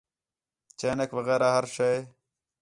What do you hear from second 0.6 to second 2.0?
چینک وغیرہ ہر شے